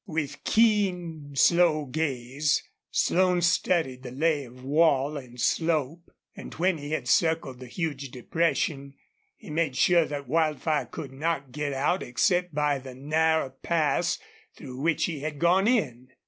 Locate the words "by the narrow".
12.51-13.51